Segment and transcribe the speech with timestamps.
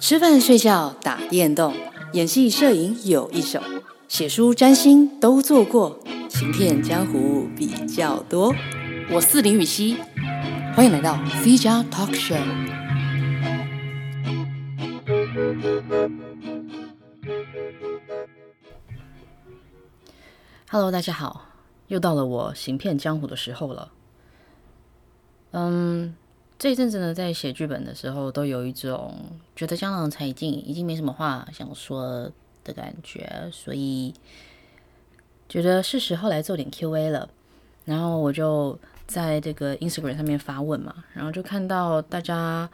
[0.00, 1.74] 吃饭、睡觉、打电动、
[2.14, 3.60] 演戏、摄影有一手，
[4.08, 8.52] 写书、占星都做过，行骗江湖比较多。
[9.12, 9.98] 我是林予晞，
[10.74, 12.40] 欢迎来到 C 加 Talk Show。
[20.70, 21.44] Hello，大家好，
[21.88, 23.92] 又到了我行骗江湖的时候了。
[25.50, 26.16] 嗯。
[26.60, 29.14] 这一阵子呢，在写剧本的时候，都有一种
[29.56, 32.30] 觉得江郎才尽，已经没什么话想说
[32.62, 34.12] 的感觉，所以
[35.48, 37.30] 觉得是时候来做点 Q&A 了。
[37.86, 42.68] 然后我就在这个 Instagram 上面发问嘛，然后就看到大家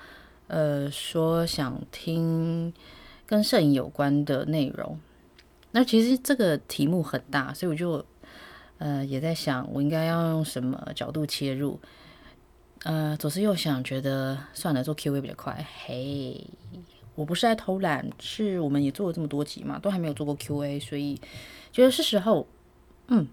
[0.48, 2.74] 呃说想听
[3.24, 4.98] 跟摄影有关的内容。
[5.70, 8.04] 那其实这个题目很大，所以我就
[8.78, 11.78] 呃也在想，我应该要用什么角度切入。
[12.86, 15.66] 呃，左思右想，觉得算了，做 Q&A 比较快。
[15.84, 16.46] 嘿，
[17.16, 21.20] 我不是在偷懒，是我们也做了这么多集嘛，都还没有做过 Q&A，所以
[21.72, 22.46] 觉得是时候。
[23.08, 23.26] 嗯，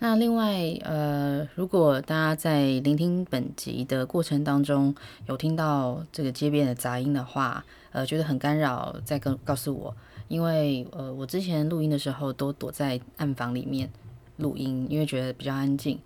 [0.00, 4.94] 那另外，呃，如果大家在聆听本集的过程当中
[5.26, 9.96] 有听到这个街边的杂音的话，呃，觉得很干扰，再跟告诉我，
[10.28, 13.90] 因为呃，我之前录音的时候都躲在暗房里面
[14.36, 15.98] 录音，因为觉得比较安静。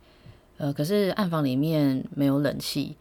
[0.62, 2.96] 呃，可是暗房里面没有冷气，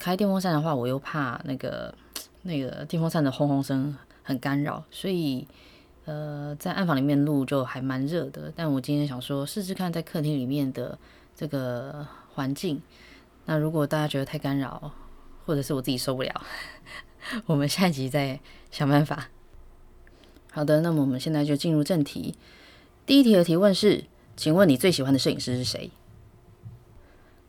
[0.00, 1.94] 开电风扇的话，我又怕那个
[2.42, 5.46] 那个电风扇的轰轰声很干扰，所以
[6.06, 8.52] 呃，在暗房里面录就还蛮热的。
[8.56, 10.98] 但我今天想说，试试看在客厅里面的
[11.36, 12.04] 这个
[12.34, 12.82] 环境。
[13.44, 14.90] 那如果大家觉得太干扰，
[15.46, 16.42] 或者是我自己受不了，
[17.46, 18.40] 我们下一集再
[18.72, 19.28] 想办法。
[20.50, 22.34] 好的，那么我们现在就进入正题。
[23.06, 24.02] 第一题的提问是，
[24.36, 25.92] 请问你最喜欢的摄影师是谁？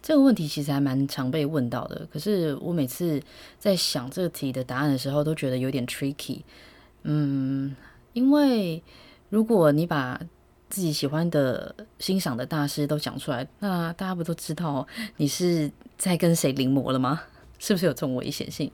[0.01, 3.21] 这个问题其实还蛮常被问到的，可是我每次
[3.57, 6.41] 在想这个题的答案的时候，都觉得有点 tricky。
[7.03, 7.75] 嗯，
[8.13, 8.81] 因为
[9.29, 10.19] 如果你把
[10.69, 14.87] 自己喜欢的、欣赏的大师都讲出来，那大家不都知道
[15.17, 17.21] 你是在跟谁临摹了吗？
[17.59, 18.71] 是不是有这种危险性？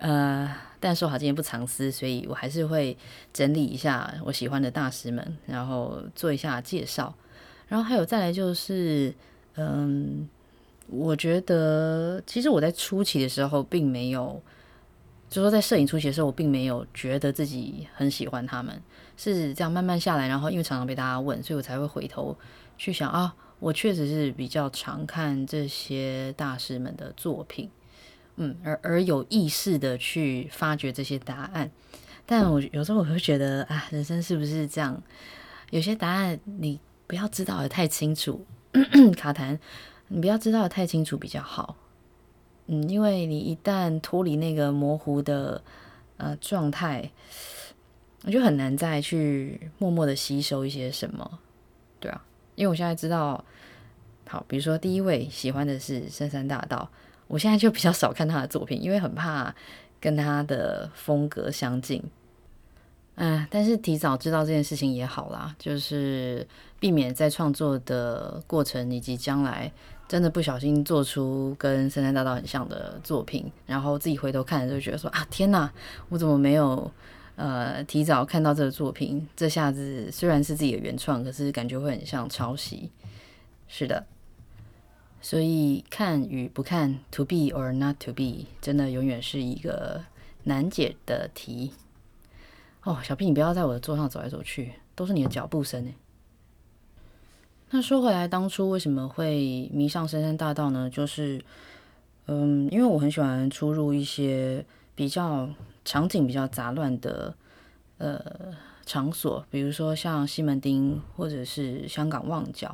[0.00, 2.96] 呃，但说好今天不藏私，所以我还是会
[3.32, 7.14] 整理一下我喜欢的大师们，然后做一下介绍。
[7.68, 9.14] 然后还有再来就是，
[9.54, 10.28] 嗯。
[10.88, 14.40] 我觉得，其实我在初期的时候，并没有，
[15.28, 18.80] 就说在摄影初期的时候，我并没有觉得自己很喜欢他们，
[19.16, 22.36] 是这样慢慢下来，然后因为常常被大家问，所以我才会回头
[22.78, 27.68] 去想啊，我确实是比较常看这些大师们的作品，
[28.36, 31.70] 嗯，而而有意识的去发掘这些答案。
[32.24, 35.02] 但我有时候我会觉得啊，人生是不是这样？
[35.70, 38.46] 有些答案你不要知道得太清楚，
[39.16, 39.58] 卡痰。
[40.08, 41.76] 你不要知道的太清楚比较好，
[42.66, 45.62] 嗯，因为你一旦脱离那个模糊的
[46.16, 47.10] 呃状态，
[48.24, 51.38] 我就很难再去默默的吸收一些什么，
[51.98, 52.24] 对啊，
[52.54, 53.44] 因为我现在知道，
[54.28, 56.88] 好，比如说第一位喜欢的是深山大道，
[57.26, 59.54] 我现在就比较少看他的作品，因为很怕
[60.00, 62.02] 跟他的风格相近。
[63.18, 66.46] 嗯，但是提早知道这件事情也好啦，就是
[66.78, 69.72] 避免在创作的过程以及将来
[70.08, 75.70] 真的不小心做出跟深山大道很像的作品，然后自己回头看就觉得说啊，天哪，
[76.08, 76.90] 我怎么没有
[77.34, 79.26] 呃提早看到这个作品？
[79.34, 82.90] 这下子虽然是自己的原创，可是感觉会很像抄袭。
[83.66, 84.06] 是的，
[85.20, 90.04] 所以看与不看，to be or not to be，真的永远是一个
[90.44, 91.72] 难解的题。
[92.84, 95.94] 哦，小 P，你不要在我的桌上走来走去，都是你的脚步声诶。
[97.70, 100.88] 那说回来，当初为什么会迷上深山大道呢？
[100.88, 101.44] 就是，
[102.26, 105.48] 嗯，因为我很喜欢出入一些比较
[105.84, 107.34] 场景比较杂乱的
[107.98, 108.22] 呃
[108.86, 112.68] 场所，比如说像西门町或者是香港旺角，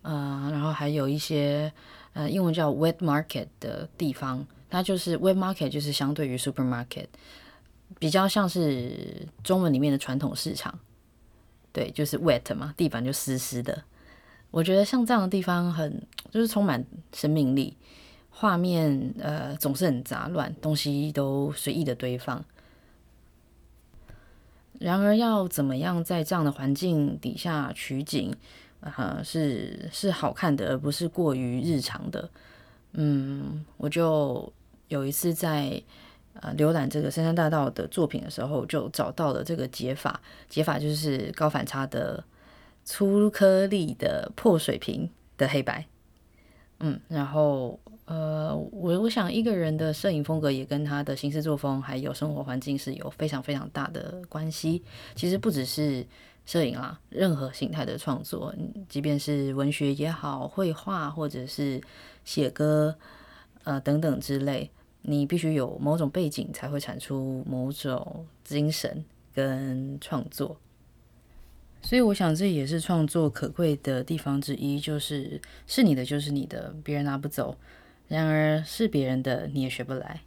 [0.00, 1.70] 啊、呃，然后还有一些
[2.14, 7.06] 呃英文叫 wet market 的地方，它就是 wet market，就是相对于 supermarket。
[7.98, 10.78] 比较像是中文里面的传统市场，
[11.72, 13.84] 对，就是 wet 嘛，地板就湿湿的。
[14.50, 17.76] 我觉得像这样的地方很，就是充满生命力，
[18.30, 22.44] 画面呃总是很杂乱，东西都随意的堆放。
[24.78, 28.34] 然而要怎么样在这样的环境底下取景，
[28.80, 32.30] 呃，是是好看的，而不是过于日常的。
[32.92, 34.52] 嗯，我就
[34.88, 35.82] 有一次在。
[36.40, 40.20] 呃，浏览这个深山大道的作品的时候，就找到了这个解法。
[40.48, 42.22] 解法就是高反差的
[42.90, 45.84] 粗颗粒的破水平的黑白。
[46.80, 54.82] 嗯，然后呃，我我想一个人的摄影风格也跟他的行事作风还有生活环境是有非常非常大的关系。
[55.14, 56.06] 其实不只是
[56.46, 58.54] 摄影啦，任何形态的创作，
[58.88, 61.78] 即便是文学也好，绘画或者是
[62.24, 62.96] 写歌，
[63.64, 64.70] 呃等等之类，
[65.02, 70.56] 你必须有某种背景才会产出某种精神跟创作。
[71.80, 77.56] 所以我想这也是创作可贵的地方之一，就是是你的就是你的，别人拿不走。
[78.08, 80.20] 然而，是别人的你也学不来。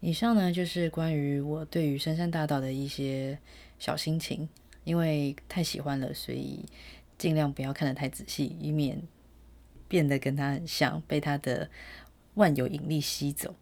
[0.00, 3.38] 以上呢，就是关于我对于深山大道的一些
[3.78, 4.48] 小心情。
[4.84, 6.64] 因为太喜欢了，所以
[7.18, 9.00] 尽量不要看得太仔细，以免
[9.86, 11.68] 变得跟他很像，被他的
[12.34, 13.54] 万有引力吸走。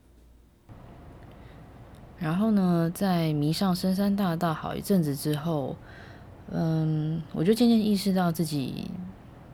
[2.19, 5.76] 然后呢，在迷上深山大道好一阵子之后，
[6.50, 8.91] 嗯，我就渐渐意识到自己，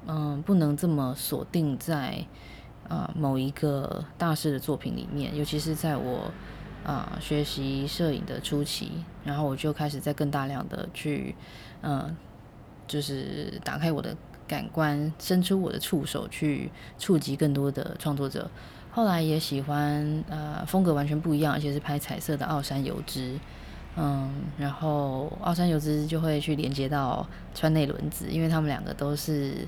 [0.06, 2.24] 嗯，不能这么锁定在。
[2.86, 6.30] 啊，某一个大师的作品里面，尤其是在我
[6.84, 8.92] 啊学习摄影的初期，
[9.24, 11.34] 然后我就开始在更大量的去，
[11.80, 12.14] 嗯、
[12.86, 14.14] 就是打开我的
[14.46, 18.50] 感官，伸出我的触手去触及更多的创作者。
[18.90, 23.40] 后来也喜欢啊，风格完全不一样，而且是拍彩色的奥山油脂，
[23.96, 29.66] 嗯，然后奥山由之就会去连接到川内伦子，因为他们两个都是。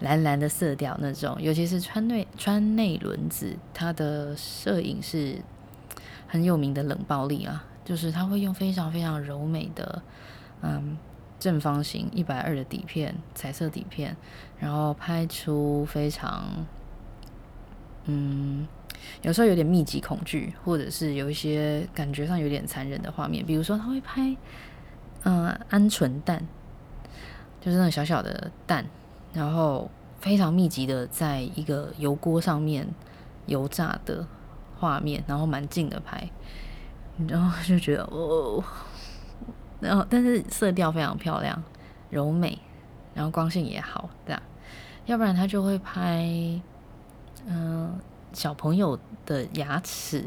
[0.00, 5.42] 蓝蓝的色调那种，尤其是川内川内伦子，他的摄影是
[6.28, 10.00] 很有名的冷暴力啊，就是他会用非常非常柔美的，
[10.62, 10.96] 嗯，
[11.40, 14.16] 正方形一百二的底片，彩色底片，
[14.60, 16.44] 然后拍出非常，
[18.04, 18.68] 嗯，
[19.22, 24.36] 有时候有点密集恐惧，或者是有一些感觉上有点残忍的画面，比如说他会拍，
[25.24, 26.42] 嗯，鹌鹑蛋，
[27.60, 28.84] 就是那种小小的蛋。
[29.34, 32.88] 然后非常密集的在一个油锅上面
[33.44, 34.26] 油炸的
[34.78, 36.28] 画面，然后蛮近的拍，
[37.28, 38.64] 然后就觉得哦，
[39.80, 41.62] 然后但是色调非常漂亮，
[42.08, 42.58] 柔美，
[43.14, 44.42] 然后光线也好，这样，
[45.04, 46.26] 要不然他就会拍，
[47.46, 48.00] 嗯、
[48.32, 50.24] 小朋友的牙齿，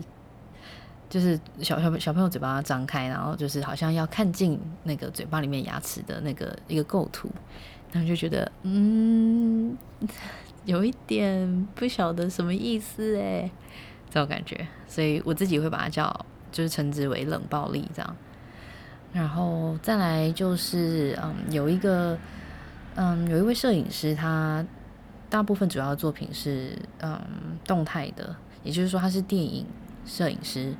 [1.09, 7.30] 就是小小小朋友嘴巴张开，然后就是好像要看进那个嘴巴里面牙齿的那个一个构图。
[7.94, 9.77] 然后就觉得，嗯，
[10.63, 13.51] 有一点不晓得什么意思诶，
[14.09, 18.15] 这种感觉，所以我自己会把它叫，就是称之为冷暴力这样。
[19.12, 22.18] 然后再来就是，嗯，有一个，
[22.95, 24.65] 嗯，有一位摄影师，他
[25.31, 27.19] 大部分主要的作品是，嗯，
[27.65, 29.65] 动态的，也就是说他是电影
[30.05, 30.75] 摄影师，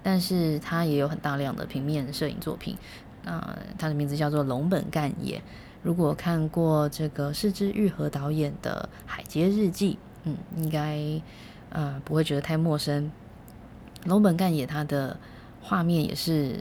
[0.00, 2.78] 但是他也有很大量的平面摄影作品。
[3.24, 3.42] 嗯，
[3.76, 5.42] 他的名字叫做龙本干也。
[5.82, 11.20] 如果看过这个是枝裕和导演的《海街日记》，嗯，应该
[11.70, 13.10] 呃不会觉得太陌生。
[14.04, 15.16] 龙本干也他的
[15.60, 16.60] 画面也是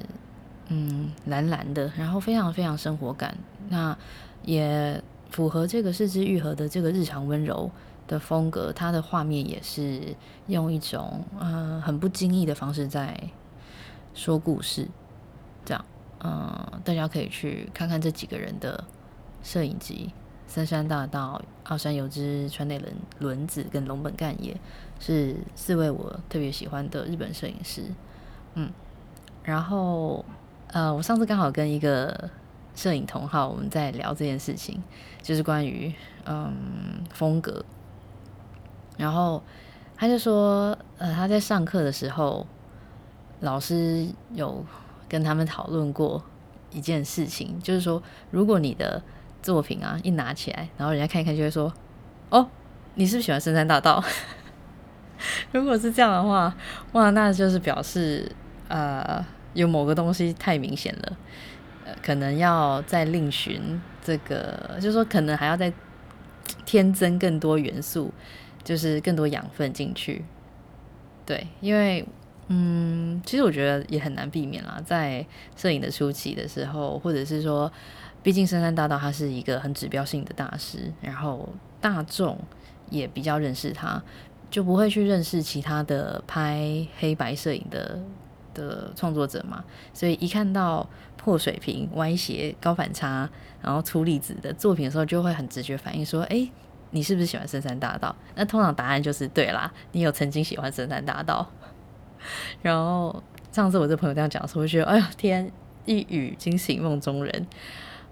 [0.69, 3.37] 嗯蓝蓝的，然后非常非常生活感，
[3.69, 3.95] 那
[4.43, 4.99] 也
[5.35, 7.69] 符合这个四肢愈合的这个日常温柔
[8.07, 8.71] 的风格。
[8.71, 10.15] 他的画面也是
[10.47, 13.19] 用一种嗯、呃、很不经意的方式在
[14.13, 14.87] 说故事，
[15.65, 15.85] 这样
[16.23, 18.81] 嗯、大家可以去看看这几个人的。
[19.43, 20.11] 摄影集，
[20.47, 24.57] 森山大道、奥山由之、川内伦伦子跟龙本干也
[24.99, 27.83] 是四位我特别喜欢的日本摄影师。
[28.55, 28.71] 嗯，
[29.43, 30.25] 然后
[30.69, 32.27] 呃，我上次刚好跟一个
[32.75, 34.83] 摄影同好我们在聊这件事情，
[35.21, 35.93] 就是关于
[36.25, 36.53] 嗯
[37.13, 37.63] 风格。
[38.97, 39.41] 然后
[39.97, 42.45] 他就说，呃，他在上课的时候，
[43.39, 44.63] 老师有
[45.09, 46.23] 跟他们讨论过
[46.71, 48.01] 一件事情，就是说，
[48.31, 49.01] 如果你的
[49.41, 51.73] 作品啊，一拿起来，然后人家看一看，就会说
[52.29, 52.49] ：“哦，
[52.95, 54.03] 你是不是喜欢深山大道？”
[55.51, 56.53] 如果是这样的话，
[56.91, 58.29] 哇，那就是表示
[58.67, 61.17] 呃，有某个东西太明显了，
[62.01, 65.71] 可能要再另寻这个，就是说可能还要再
[66.65, 68.13] 添增更多元素，
[68.63, 70.23] 就是更多养分进去。
[71.25, 72.07] 对，因为
[72.47, 75.25] 嗯，其实我觉得也很难避免啦，在
[75.55, 77.71] 摄影的初期的时候，或者是说。
[78.23, 81.47] 毕竟深山大道他是一个很指标性的大师，然后
[81.79, 82.35] 大众
[82.89, 84.01] 也比较认识他，
[84.49, 87.99] 就不会去认识其他的拍黑白摄影的
[88.55, 89.63] 的创作者嘛。
[89.93, 90.89] 所以一看到
[91.25, 93.27] 破水平、歪斜、高反差，
[93.59, 96.47] 然后粗粒子的作品的时候，就会很直觉反应说：“哎，
[96.91, 101.49] 你是不是喜欢深山大道？”那通常答案就是对啦，你有曾经喜欢深山大道。
[102.61, 105.51] 然后上次我这朋友这样讲的时候，我觉得：“哎呀，天，
[105.85, 107.47] 一语惊醒梦中人。”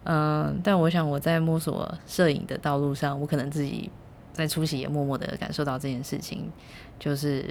[0.06, 3.92] 嗯，但我想我在摸索摄影的道路上，我可能自己
[4.34, 6.52] 在初期也默默的感受到这件事情，
[6.98, 7.46] 就是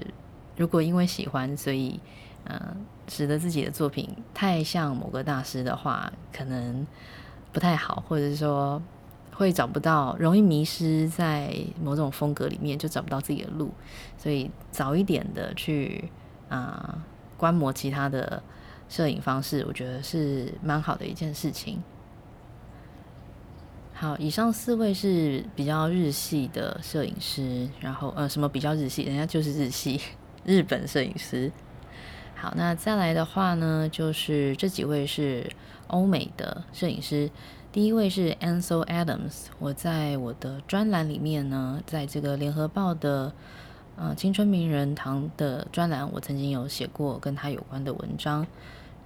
[0.56, 2.00] 如果因为喜欢，所以
[2.44, 2.76] 嗯、
[3.08, 6.86] 使得自己的作品太像某个大师的话，可能
[7.52, 8.82] 不太好，或者是说
[9.34, 13.70] 会找不到，容易迷失在某种风格里面，就找不到自己的路。
[14.18, 16.10] 所以早一点的去
[16.48, 17.02] 啊、
[17.36, 18.42] 观摩其他的
[18.88, 21.82] 摄影方式，我觉得是蛮好的一件事情。
[23.94, 29.04] 好，以上四位是比较日系的摄影师，然后呃，什么比较日系？
[29.04, 30.00] 人家就是日系
[30.44, 31.52] 日本摄影师。
[32.42, 35.48] 好，那再来的话呢，就是这几位是
[35.86, 37.30] 欧美的摄影师。
[37.70, 43.32] 第一位是 Ansel Adams，我在我的专栏里面呢，在这个联合报的
[43.94, 48.44] 呃青春名人堂的专栏，我曾经有写过跟他有关的文章。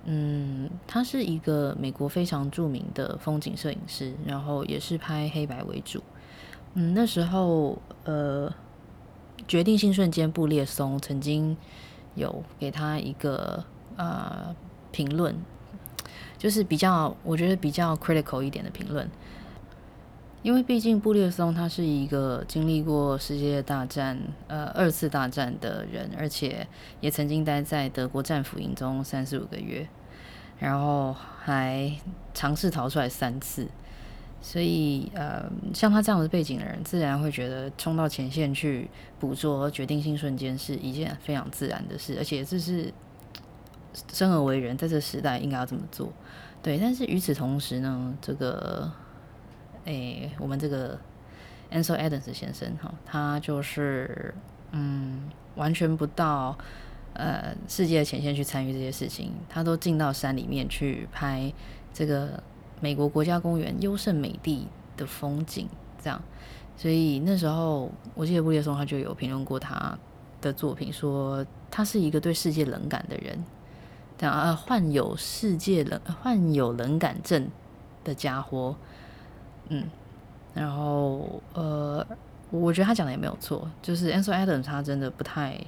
[0.06, 6.02] 嗯，他是一个美国非常著名的风景摄影师，然后也是拍黑白为主。
[6.72, 8.50] 嗯，那时候呃，
[9.46, 11.54] 决定性瞬间布列松曾经
[12.16, 13.62] 有给他一个
[13.96, 14.52] 呃
[14.90, 15.32] 评论，
[16.36, 19.08] 就是比较我觉得比较 critical 一点的评论，
[20.42, 24.18] 因为毕竟布列松他是一个经历过世界大战
[24.48, 26.66] 呃二次大战的人，而且
[27.00, 29.86] 也曾经待在德国战俘营中三十五个月。
[30.58, 31.92] 然后还
[32.32, 33.68] 尝试逃出来三次，
[34.48, 38.88] 所以呃，像他这样的背景的人，自然会觉得冲到前线去
[39.18, 42.94] 捕捉决定性瞬间是一件非常自然的事，而且这是
[44.12, 46.12] 生而为人，在这时代应该要这么做。
[46.62, 48.88] 对，但是与此同时呢，这个
[49.84, 50.96] 诶，我们这个
[51.72, 54.32] Ansel Adams 先生哈，他就是
[54.70, 56.56] 嗯，完全不到。
[57.14, 61.52] 呃，世界的前线去参与这些事情，他都进到山里面去拍
[61.92, 62.40] 这个
[62.80, 64.66] 美国国家公园优胜美地
[64.96, 65.68] 的风景，
[66.02, 66.20] 这样。
[66.76, 69.98] 所以那时候，我记得布列松他就有评论过他
[70.40, 73.42] 的作品，说他是一个对世界冷感的人，
[74.18, 77.48] 这样啊，患有世界冷患有冷感症
[78.04, 78.76] 的家伙。
[79.68, 79.84] 嗯，
[80.54, 82.06] 然后呃，
[82.50, 85.58] 我觉得他讲的也没有错，就是 Ansel Adams 他真的不太。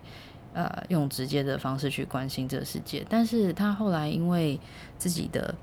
[0.54, 4.58] 呃，用直接的方式去关心这个世界，但是他后来因为
[4.96, 5.54] 自己的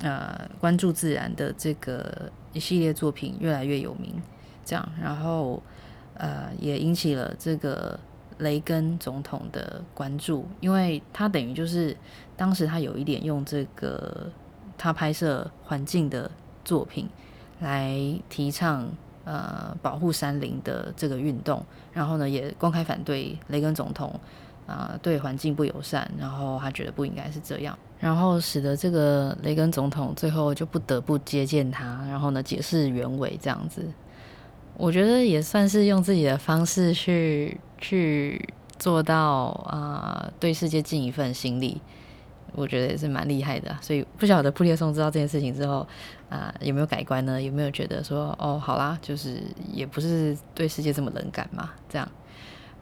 [0.00, 4.20] 呃关注自然的这个一系列作品越来越有名，
[4.64, 5.62] 这样，然后
[6.14, 7.98] 呃也引起了这个
[8.38, 11.96] 雷根总统的关注，因为他等于就是
[12.36, 14.30] 当时他有一点用这个
[14.76, 16.30] 他拍摄环境的
[16.64, 17.08] 作品
[17.60, 17.98] 来
[18.28, 18.88] 提倡。
[19.26, 24.20] 呃，保护山林的这个运动，然后呢，也公开反对雷根总统
[24.66, 33.82] 啊、对环境不友善，然后他觉得不应该是这样，然后使得这个雷根总统最后就不得不接见他，然后呢，解释原委这样子。
[34.76, 38.46] 我觉得也算是用自己的方式去去
[38.78, 41.80] 做到啊、对世界尽一份心力。
[42.54, 45.86] 我觉得也是蛮厉害的，所以不晓得布列松知道这件事情之后
[46.28, 47.40] 啊，有没有改观呢？
[47.40, 49.42] 有没有觉得说哦，好啦，就是
[49.72, 51.70] 也不是对世界这么冷感嘛？
[51.88, 52.06] 这样。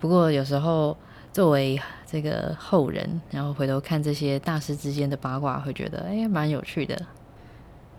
[0.00, 0.96] 不过有时候
[1.32, 7.00] 作为这个后人，然后回头看这些大师之间的八卦，会觉得哎，蛮有趣的。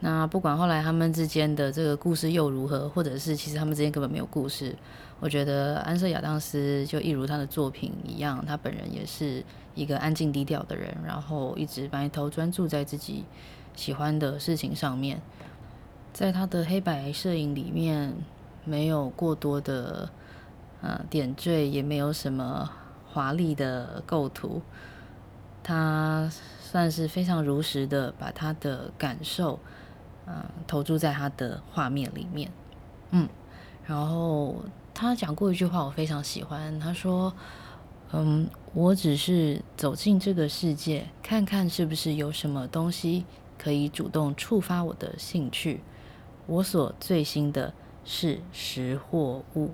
[0.02, 4.76] 那不管后来他们之间的这个故事又如何，或者是其实他们之间根本没有故事，
[5.20, 13.24] 我觉得安瑟亚当斯就一如他的作品一样，他本人也是一个安静低调的人，然后一直埋头专注在自己
[13.76, 15.20] 喜欢的事情上面。
[16.12, 18.14] 在他的黑白摄影里面，
[18.66, 20.08] 没有过多的
[20.82, 22.70] 呃点缀，也没有什么
[23.14, 24.62] 华丽的构图，
[25.62, 26.28] 他
[26.60, 29.60] 算是非常如实的把他的感受。
[30.26, 32.50] 嗯，投注在他的画面里面，
[33.12, 33.28] 嗯，
[33.86, 34.56] 然后
[34.94, 36.80] 他讲过一句话，我非常喜欢。
[36.80, 37.34] 他说
[38.14, 43.26] ：“嗯，我只是走进这个世界，看看是不是有什么东西
[43.58, 45.82] 可以主动触发我的兴趣。
[46.48, 47.74] 我所最新的
[48.06, 49.72] 是识货物。”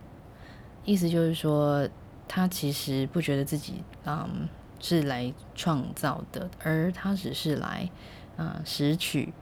[0.83, 1.87] 意思就是说，
[2.29, 4.47] 他其实不觉得自己嗯
[4.79, 7.89] 是来创造的，而他只是来
[8.37, 9.33] 嗯拾取。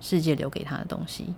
[0.00, 1.34] 世界留给他的东西，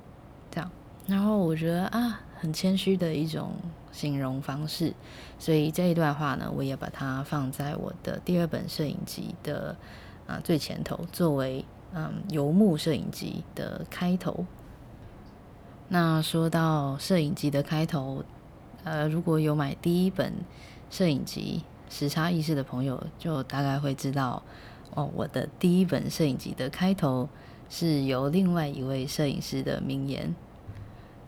[0.50, 0.68] 这样，
[1.06, 3.52] 然后我觉得啊，很谦虚的一种
[3.92, 4.92] 形容方式，
[5.38, 9.76] 所以这一段话呢，我也把它放在我的第二本摄影集的
[10.26, 14.44] 啊最前头，作为嗯游牧摄影集的开头。
[15.88, 18.24] 那说到摄影集的开头，
[18.82, 20.32] 呃，如果有买第一本
[20.96, 21.62] 摄影集
[21.94, 24.42] 《时差意识》的朋友，就大概会知道
[24.94, 27.28] 哦，我的第一本摄影集的开头。
[27.68, 30.34] 是由另外一位摄影师的名言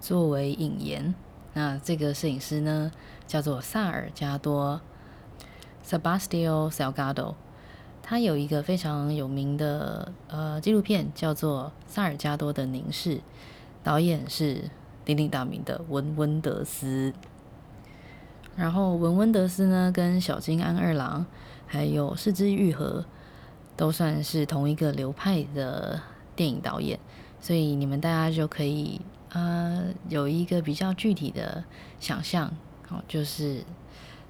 [0.00, 1.14] 作为引言，
[1.52, 2.90] 那这个摄影师呢，
[3.26, 4.80] 叫做萨尔加多
[5.86, 7.34] （Sebastio Salgado）。
[8.02, 13.16] 他有一个非常有名的呃纪录片，叫做《萨尔加多的凝视》，
[13.84, 14.70] 导演是
[15.04, 17.12] 鼎鼎大名的文温德斯。
[18.58, 21.24] 然后文温德斯呢，跟小金安二郎
[21.64, 23.04] 还有是枝裕和
[23.76, 26.00] 都算是同一个流派的
[26.34, 26.98] 电影导演，
[27.40, 29.00] 所以你们大家就可以
[29.30, 31.62] 呃有一个比较具体的
[32.00, 32.52] 想象，
[32.88, 33.62] 好，就是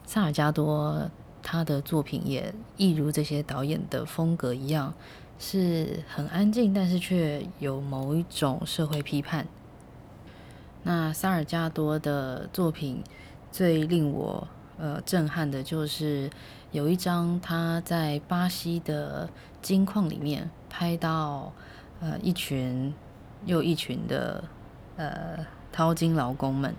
[0.05, 1.11] 萨尔加多
[1.43, 4.93] 他的作品也一如这些导演的风格一样，
[5.39, 9.47] 是很安静，但是却有某一种社会批判。
[10.83, 13.03] 那萨尔加多的作品。
[13.51, 14.47] 最令我
[14.79, 16.31] 呃震撼的就是
[16.71, 19.29] 有一张他在巴西的
[19.63, 21.53] 金矿里面拍到
[22.01, 22.95] 呃一群
[23.47, 24.45] 又一群的
[24.97, 26.75] 呃淘金劳工们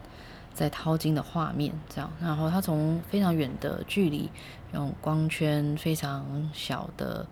[0.53, 4.29] 在淘金的画面，这样，然后他从非常远的距离
[4.73, 7.25] 用光圈非常小的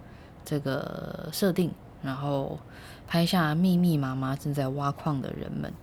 [0.45, 2.57] 这个设定，然后
[3.05, 5.73] 拍下密密麻麻正在挖矿的人们。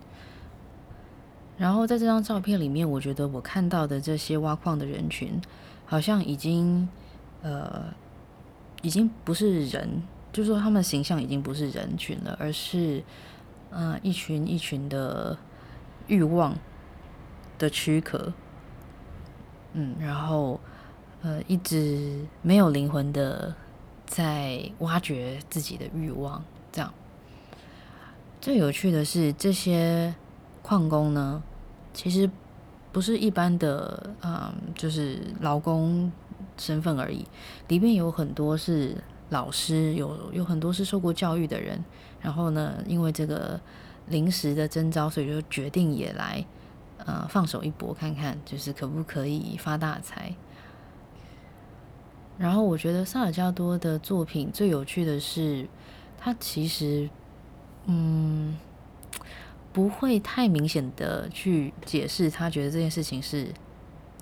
[1.56, 5.40] 然后在这张照片里面，我觉得我看到的这些挖矿的人群，
[5.86, 6.88] 好像已经，
[7.42, 7.84] 呃，
[8.82, 13.04] 已经不是人，就是说他们的形象已经不是人群了，而是，
[13.70, 15.38] 嗯、呃，一群一群的
[16.08, 16.56] 欲望
[17.56, 18.32] 的躯壳，
[19.74, 20.58] 嗯，然后，
[21.22, 23.54] 呃，一直没有灵魂的
[24.06, 26.92] 在挖掘自己的欲望，这样。
[28.40, 30.12] 最有趣的是这些。
[30.64, 31.42] 矿工呢，
[31.92, 32.28] 其实
[32.90, 36.10] 不是一般的，嗯，就是劳工
[36.56, 37.26] 身份而已。
[37.68, 38.96] 里面有很多是
[39.28, 41.84] 老师，有有很多是受过教育的人。
[42.22, 43.60] 然后呢，因为这个
[44.06, 46.42] 临时的征招，所以就决定也来，
[47.04, 50.34] 呃，放手一搏，看看就是可不可以发大财。
[52.38, 55.68] 然后我觉得萨尔加多的作品最有趣的是，
[56.16, 57.10] 他其实，
[57.84, 58.56] 嗯。
[59.74, 63.48] 不会太明显的去解释他觉得这件事情是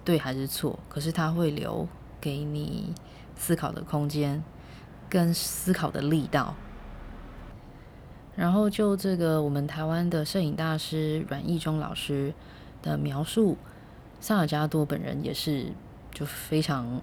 [0.02, 1.86] 对还是错，可是他会留
[2.18, 2.94] 给你
[3.36, 4.42] 思考的空间
[5.10, 6.54] 跟思考的力道。
[8.34, 12.32] 然后就这个我们台湾的摄影大师阮义忠老师
[12.80, 13.58] 的描述，
[14.20, 15.66] 萨尔加多本人也是
[16.14, 17.02] 就非常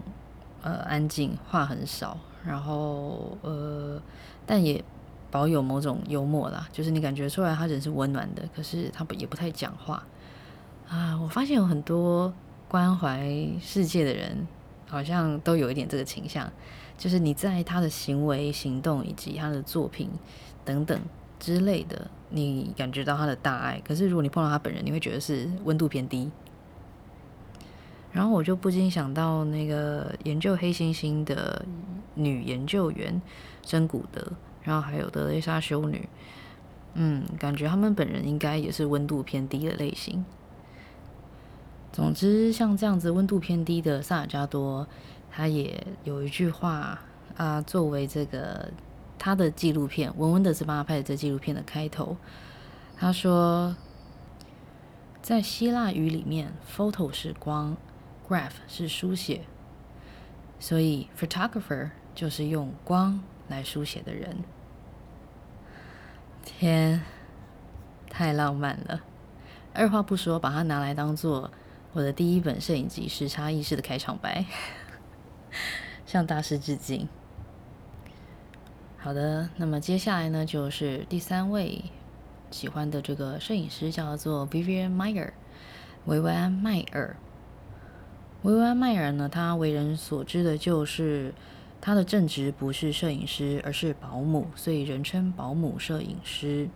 [0.63, 4.01] 呃安静，话很少，然后呃
[4.47, 4.83] 但也。
[5.31, 10.03] 保有某种幽默啦，就是你感觉出来他人是温暖的，可是他不也不太讲话
[10.87, 11.19] 啊。
[11.21, 12.33] 我发现有很多
[12.67, 13.29] 关怀
[13.61, 14.47] 世界的人，
[14.87, 16.51] 好像都有一点这个倾向，
[16.97, 20.09] 就是你在他的行为、行动以及他的作品
[20.65, 20.99] 等等
[21.39, 23.79] 之类的，你感觉到他的大爱。
[23.85, 26.31] 可是如果你碰到他本人，你会觉得是温度偏低。
[28.11, 31.63] 然后我就不禁想到那个研究黑猩猩的
[32.15, 33.21] 女研究员
[33.61, 34.25] 珍古德。
[34.63, 36.07] 然后还有德蕾莎修女，
[36.93, 40.23] 嗯，感觉他们本人应该也是温度偏低的类型。
[41.91, 44.87] 总之，像这样子温度偏低的萨尔加多，
[45.31, 46.99] 他也有一句话
[47.35, 48.71] 啊，作为这个
[49.17, 52.15] 他的纪录片《文文的斯帮他拍的这纪录片的开头，
[52.95, 53.75] 他说，
[55.21, 57.75] 在希腊语里面，photo 是光
[58.27, 59.41] ，graph 是书写，
[60.59, 64.37] 所以 photographer 就是用光来书写的人。
[66.45, 67.01] 天，
[68.09, 69.01] 太浪漫了！
[69.73, 71.51] 二话不说，把它拿来当做
[71.93, 74.45] 我的第一本摄影集《时差意识》的开场白，
[76.05, 77.07] 向大师致敬。
[78.97, 81.83] 好的，那么接下来呢，就是第三位
[82.49, 85.31] 喜欢的这个摄影师，叫做 Vivian Maier，
[86.05, 87.15] 维维安·迈尔。
[88.41, 91.33] 维维安·迈尔呢，他为人所知的就是。
[91.81, 96.67] 他的正职不是摄影师，而是保姆，所以人称保姆摄影师。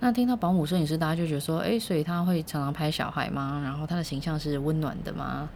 [0.00, 3.60] 那听到保姆摄影师，大家就觉得说，诶，所以他会常常拍小孩吗？
[3.62, 5.48] 然后他的形象是温暖的吗？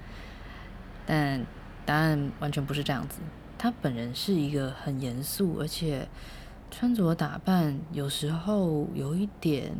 [1.06, 1.44] 但
[1.86, 3.20] 答案完全不是这样子。
[3.56, 6.06] 他本人是一个很严肃，而且
[6.70, 9.72] 穿着打扮有时候有一点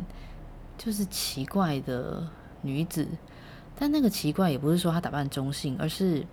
[0.79, 2.27] 就是奇怪的
[2.63, 3.07] 女子。
[3.77, 6.27] 但那个奇怪也不是说她打扮中性，而是。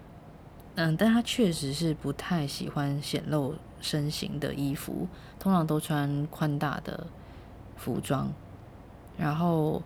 [0.75, 5.07] 嗯，但他确实是不太喜欢显露身形的衣服，
[5.39, 7.07] 通常都穿宽大的
[7.77, 8.31] 服装。
[9.17, 9.81] 然后，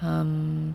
[0.00, 0.74] 嗯，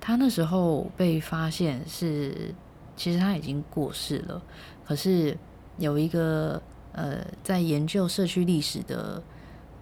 [0.00, 2.54] 他那时候被发现是，
[2.94, 4.40] 其实他已经过世了。
[4.86, 5.36] 可是
[5.78, 6.62] 有一个
[6.92, 9.20] 呃，在研究社区历史的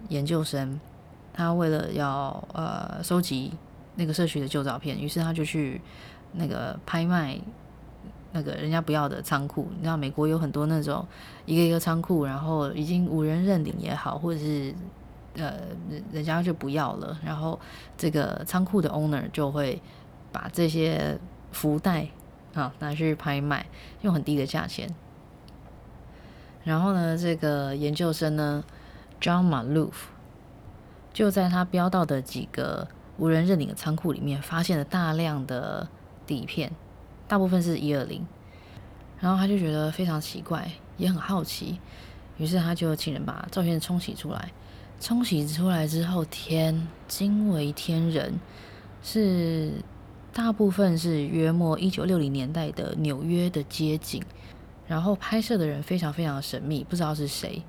[0.09, 0.79] 研究生，
[1.31, 3.53] 他为了要呃收集
[3.95, 5.79] 那个社区的旧照片，于是他就去
[6.33, 7.39] 那个拍卖
[8.31, 9.67] 那个人家不要的仓库。
[9.75, 11.05] 你知道美国有很多那种
[11.45, 14.73] 一个一个仓库，然后已经无人认领也好，或者是
[15.35, 15.53] 呃
[16.11, 17.59] 人家就不要了，然后
[17.97, 19.81] 这个仓库的 owner 就会
[20.31, 21.17] 把这些
[21.51, 22.07] 福袋
[22.53, 23.65] 啊拿去拍卖，
[24.01, 24.93] 用很低的价钱。
[26.63, 28.63] 然后呢，这个研究生呢
[29.21, 29.93] ，John Maloof，
[31.13, 32.87] 就在他标到的几个
[33.17, 35.87] 无人认领的仓库里面，发现了大量的
[36.25, 36.73] 底片，
[37.27, 38.25] 大部分是一二零。
[39.19, 41.79] 然后他就觉得非常奇怪，也很好奇，
[42.37, 44.51] 于是他就请人把照片冲洗出来。
[44.99, 48.39] 冲洗出来之后，天，惊为天人，
[49.03, 49.71] 是
[50.31, 54.23] 大部分是约莫一九六零年代的纽约的街景。
[54.87, 57.61] 然后拍摄的人非常非常神秘，不知道是谁，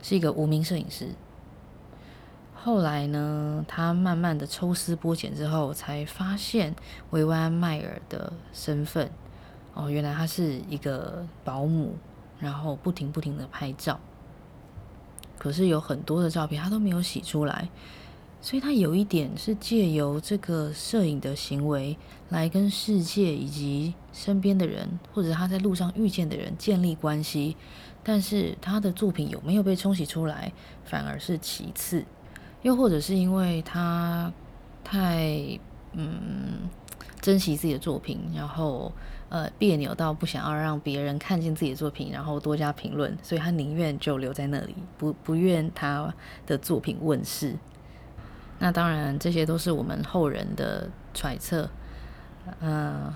[0.00, 1.08] 是一个无名摄影师。
[2.64, 6.74] 后来呢，他慢慢的抽丝剥茧之后，才发现
[7.10, 9.10] 维安迈尔的身份。
[9.74, 11.94] 哦，原来他是一个保姆，
[12.38, 14.00] 然后不停不停的拍照。
[15.36, 17.68] 可是有很多的照片他都没有洗出来。
[18.40, 21.98] 所以他有一点是借由这个摄影的行为
[22.30, 27.58] 来跟世界以及身边的人，或者他在路上遇见的人建立关系。
[28.02, 30.50] 但是他的作品有没有被冲洗出来，
[30.82, 32.06] 反而是其次。
[32.64, 34.32] 又或者是因为他
[34.82, 35.58] 太
[35.92, 36.68] 嗯
[37.20, 38.90] 珍惜自己的作品，然后
[39.28, 46.12] 呃别扭到不想要让别人看见自己的作品，然后多加评论，所以他宁愿就留在那里，不不愿他
[46.46, 47.54] 的作品问世。
[48.58, 51.68] 那当然，这些都是我们后人的揣测。
[52.60, 53.12] 嗯，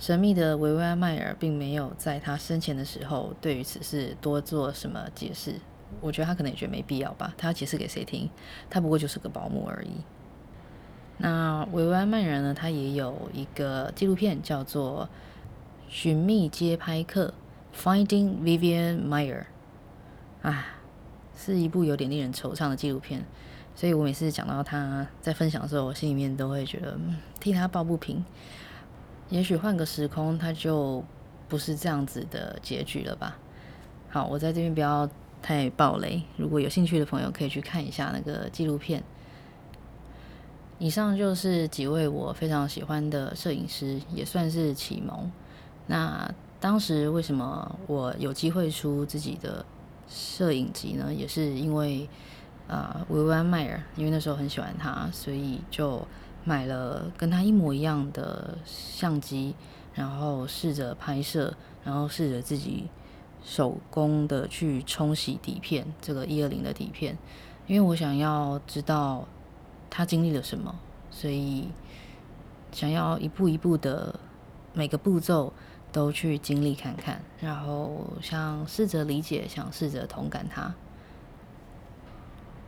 [0.00, 5.60] 神秘的维维安迈尔并没有在他生前的时候对于此事多做什么解释。
[6.00, 7.34] 我觉得他可能也觉得没必要吧。
[7.36, 8.28] 他要解释给谁听？
[8.68, 9.90] 他不过就是个保姆而已。
[11.18, 12.54] 那维维安迈人呢？
[12.54, 15.08] 他也有一个纪录片叫做
[15.92, 17.34] 《寻觅街拍客》
[17.82, 19.44] （Finding Vivian Maier）。
[20.42, 20.66] 啊，
[21.36, 23.24] 是一部有点令人惆怅的纪录片。
[23.74, 26.98] 所以我每次讲到他在分享的时候，我心里面都会觉得，
[27.40, 28.24] 替他抱不平。
[29.28, 31.04] 也许换个时空，他就
[31.48, 33.36] 不是这样子的结局了吧？
[34.08, 35.08] 好，我在这边不要
[35.42, 36.22] 太暴雷。
[36.36, 39.02] 如果有兴趣的朋友，可以去看一下那个纪录片。
[40.78, 45.30] 以上就是几位我非常喜欢的摄影师，也算是启蒙。
[45.86, 49.64] 那当时为什么我有机会出自己的
[50.08, 51.12] 摄影集呢？
[51.12, 52.08] 也是因为。
[52.68, 56.06] 啊，维维安迈尔，因为那时候很喜欢他，所以就
[56.44, 59.54] 买了跟他一模一样的相机，
[59.94, 62.84] 然后试着拍摄，然后试着自己
[63.42, 67.16] 手工的去冲洗底片，这个一二零的底片，
[67.66, 69.26] 因为我想要知道
[69.88, 70.78] 他经历了什么，
[71.10, 71.68] 所以
[72.72, 74.18] 想要一步一步的
[74.74, 75.52] 每个步骤
[75.90, 80.74] 都去经历看看，然后想试着理解，想试着同感他。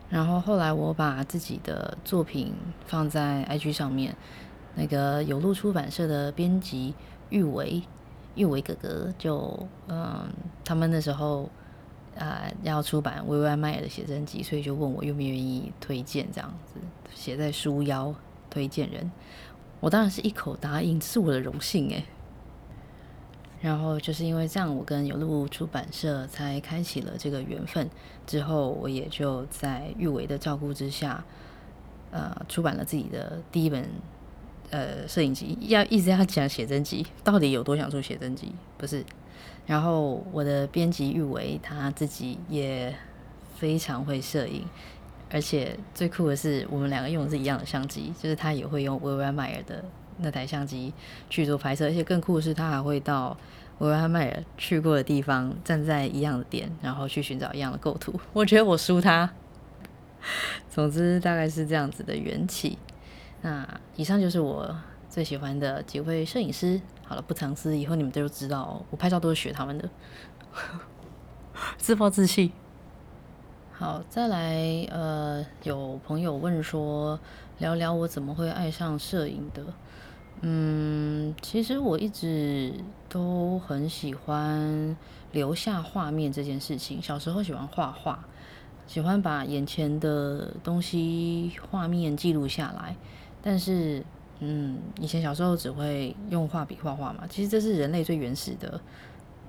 [0.08, 2.52] 然后后来我把自己的作品
[2.84, 4.16] 放在 IG 上面，
[4.74, 6.94] 那个有路出版社的编辑
[7.28, 7.82] 玉维，
[8.34, 10.28] 玉维哥哥就嗯，
[10.64, 11.48] 他们那时候
[12.18, 16.74] 啊、要出版维维安迈尔的写真集，所以就问我愿不愿意推荐这样子，
[17.14, 18.14] 写在书腰
[18.50, 19.10] 推荐人，
[19.78, 22.04] 我当然是一口答应，是我的荣幸诶。
[23.62, 27.88] 然后就是因为这样，我跟有路出版社才开启了这个缘分。
[28.26, 31.24] 之后我也就在玉维的照顾之下，
[32.10, 33.88] 呃，出版了自己的第一本
[34.70, 35.58] 呃摄影机。
[35.62, 38.52] 要一直要讲写真集，到底有多想出写真集？
[38.78, 39.04] 不是。
[39.66, 42.94] 然后我的编辑玉维他自己也
[43.56, 44.64] 非常会摄影，
[45.30, 49.84] 而且最酷的是，我们两个用的是一样的相机，就是他也会用维维迈尔的。
[50.22, 50.92] 那台相机
[51.30, 53.34] 去做拍摄，而且更酷的是，他还会到
[53.78, 58.12] 维维迈尔去过的地方，站在一样的点，然后去寻找一样的构图。
[58.34, 59.30] 我觉得我输他。
[60.68, 62.76] 总之，大概是这样子的缘起。
[63.42, 64.74] 那以上就是我
[65.08, 66.80] 最喜欢的几位摄影师。
[67.04, 69.90] 好了，不藏私，以后你们都知道，我拍照都是学他们的，
[71.76, 72.52] 自暴自弃。
[73.72, 77.18] 好，再来，呃，有朋友问说，
[77.58, 79.64] 聊聊我怎么会爱上摄影的。
[80.42, 82.72] 嗯，其实我一直
[83.08, 84.96] 都很喜欢
[85.32, 87.02] 留下画面这件事情。
[87.02, 88.24] 小时候喜欢画画，
[88.86, 92.94] 喜欢把眼前的东西画面记录下来。
[93.42, 94.04] 但是，
[94.40, 97.24] 嗯，以前小时候只会用画笔画画嘛。
[97.28, 98.80] 其实这是人类最原始的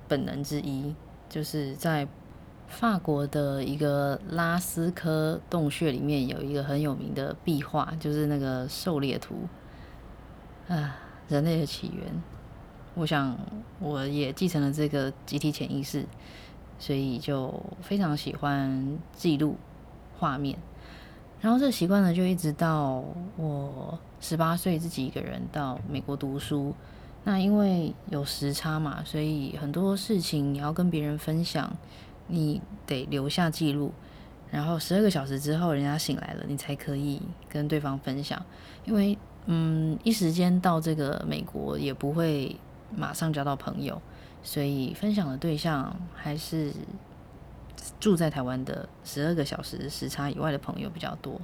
[0.08, 0.94] 本能之一，
[1.28, 2.06] 就是在
[2.68, 9.34] 法国的一个拉斯科洞穴里面有一个很有名的壁画，就是那个狩猎图
[10.68, 10.96] 啊，
[11.28, 12.06] 人类的起源。
[12.94, 13.38] 我想
[13.78, 16.04] 我也继承了这个集体潜意识，
[16.78, 19.56] 所以就非常喜欢记录
[20.18, 20.58] 画面。
[21.42, 23.04] 然后这个习惯呢，就一直到
[23.36, 26.72] 我十八岁自己一个人到美国读书。
[27.24, 31.70] 那因为有时差嘛，所以很多事情你要跟别人分享，
[32.28, 33.92] 你得留下记录。
[34.52, 38.40] 然后十二个小时之后，人家醒来了，你才可以跟对方分享。
[38.84, 42.54] 因为嗯，一时间到这个美国也不会
[42.94, 44.00] 马上交到朋友，
[44.44, 46.72] 所以分享的对象还是
[48.00, 51.40] 住在台湾的十二个小时时差以外的朋友比较多。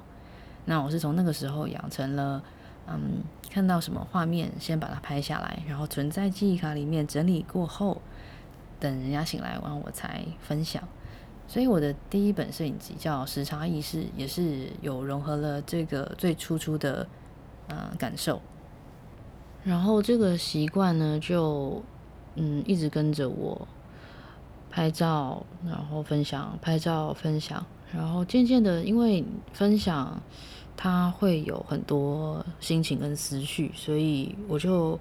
[0.65, 2.43] 那我是从那个时候养成了。
[2.91, 3.21] 嗯，
[3.51, 8.01] 看到什么画面，先把它拍下来，然后存在记忆卡里面，整理过后，
[8.79, 10.81] 等人家醒来，然后我才分享。
[11.47, 17.07] 所以我的第一本摄影集叫《时差意识》，也是有融合了这个最初初的
[17.67, 18.41] 呃感受。
[19.63, 21.83] 然后这个习惯呢，就
[22.33, 23.67] 嗯一直跟着我
[24.69, 30.21] 拍照，然后分享，拍照分享，然后渐渐的，因为分享。
[30.81, 34.97] 他会有很多心情跟思绪，所以我就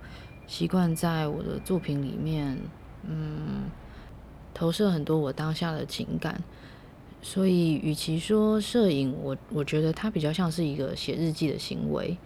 [0.49, 2.59] 习惯在我的作品里面，
[3.05, 3.71] 嗯，
[4.53, 6.43] 投射很多我当下的情感。
[7.23, 12.19] 所以，与其说摄影，我我觉得它比较像是一个写日记的行为。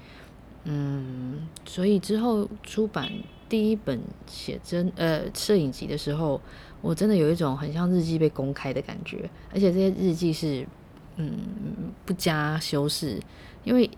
[0.65, 3.13] 嗯，所以之后出版
[3.51, 6.41] 第一本写真呃摄影集的时候，
[6.83, 10.67] 我真的有一种很像日记被公开的感觉，而且这些日记是。
[11.17, 11.31] 嗯，
[12.07, 13.21] 不加修饰，
[13.65, 13.89] 因为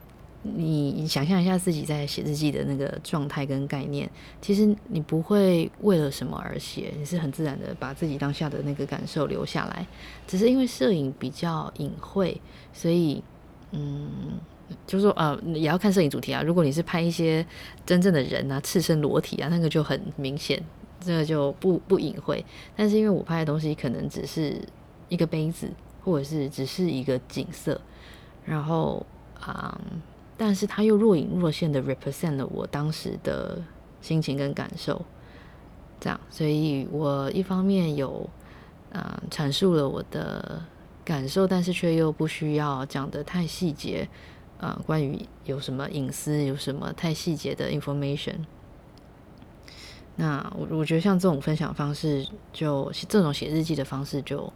[0.43, 4.11] 你想象一下自己在写日记的那个状态跟概念，
[4.43, 9.87] 其实你不会为了什么而写，你是很自然的把自己当下的那个感受留下来。
[10.27, 12.37] 只是因为摄影比较隐晦，
[12.73, 13.23] 所以
[13.71, 14.11] 嗯，
[14.85, 16.43] 就是说呃，也要看摄影主题啊。
[16.43, 17.47] 如果你是拍一些
[17.87, 20.61] 真正的人啊，赤身裸体啊，那个就很明显，
[21.05, 22.45] 这个就不不隐晦。
[22.75, 24.61] 但是因为我拍的东西可能只是
[25.09, 25.71] 一个杯子。
[26.05, 27.81] 或者是只是一个景色，
[28.45, 29.07] 然后
[29.41, 30.03] 啊、嗯，
[30.37, 33.57] 但是它又若隐若现的 represent 了我当时的
[34.03, 35.01] 心情跟感受，
[35.99, 38.29] 这样，所以我一方面有、
[38.93, 40.63] 嗯、阐述了我的
[41.03, 44.07] 感受，但是却又不需要讲得太细节
[44.59, 48.45] 啊、嗯，关于有什么隐私，有什么太细节的 information。
[50.17, 54.53] 那我我觉得像这种分享方式就，这种写日记的方式就。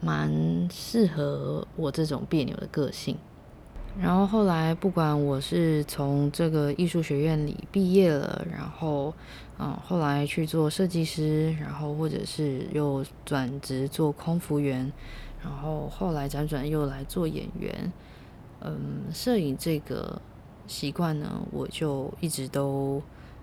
[0.00, 0.30] 蛮
[0.70, 3.16] 适合我这种别扭的个性，
[4.00, 9.12] 然后后来不管我是从这个艺术学院里毕业了，然后
[9.58, 14.92] 嗯，后来去做设计师，然后或者是又转职做空服员，
[15.42, 17.92] 然后后来辗转又来做演员，
[18.60, 20.22] 嗯，摄影这个
[20.68, 23.02] 习惯呢，我就一直都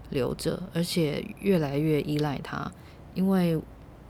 [0.09, 2.71] 留着，而且越来越依赖它，
[3.13, 3.59] 因为。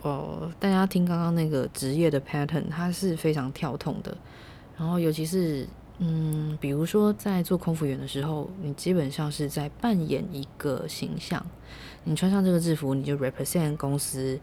[0.02, 4.16] 哦，大家听刚刚那个职业的 pattern，它是非常跳痛的。
[4.78, 11.44] 然后，尤其是嗯，比如说在做空服员的时候，你基本上是在扮演一个形象。
[12.04, 14.40] 你穿上这个制服，你就 represent 公司，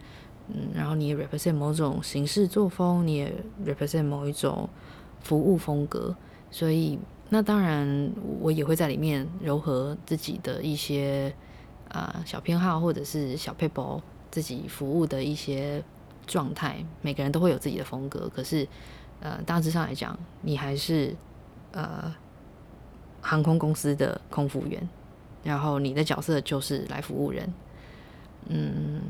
[0.48, 3.32] 嗯，然后你也 represent 某种行事作风，你也
[3.64, 4.68] represent 某一种
[5.20, 6.12] 服务风格。
[6.50, 6.98] 所以，
[7.32, 11.34] 那当然我也会在里面糅合自己的一些
[11.88, 14.02] 啊、呃、小偏好，或者是小撇步。
[14.30, 15.82] 自己服务的一些
[16.26, 18.30] 状态，每个人都会有自己的风格。
[18.34, 18.66] 可是，
[19.20, 21.14] 呃，大致上来讲，你还是
[21.72, 22.14] 呃
[23.20, 24.88] 航空公司的空服员，
[25.44, 27.52] 然后你的角色就是来服务人。
[28.46, 29.02] 嗯，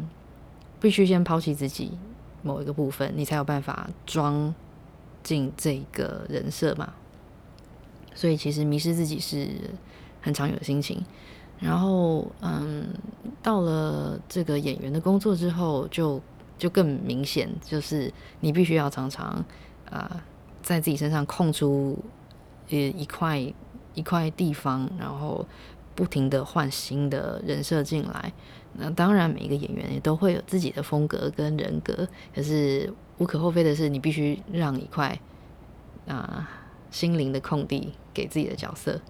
[0.81, 1.97] 必须先抛弃自己
[2.43, 4.53] 某一个部分，你才有办法装
[5.23, 6.93] 进这个人设嘛。
[8.15, 9.49] 所以，其实迷失自己是
[10.21, 11.03] 很常有的心情。
[11.59, 12.89] 然后，嗯，
[13.43, 16.21] 到了这个演员的工作之后就，
[16.59, 19.45] 就更明显，就是你必须要常常
[19.89, 20.25] 啊、
[20.61, 21.97] 在自己身上空出
[22.71, 23.39] 呃一块
[23.95, 25.47] 一块地方，然后
[25.95, 28.33] 不停的换新的人设进来。
[28.75, 35.17] 那当然，每一个演员也都会有自己的风格跟人格，可是无可厚非的是，你必须让一块
[36.09, 36.49] 啊、
[36.93, 39.01] 心灵的空地给自己的角色。